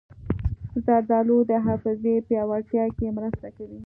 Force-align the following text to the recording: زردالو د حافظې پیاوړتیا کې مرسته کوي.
زردالو 0.85 1.37
د 1.49 1.51
حافظې 1.65 2.15
پیاوړتیا 2.27 2.85
کې 2.97 3.07
مرسته 3.17 3.47
کوي. 3.57 3.79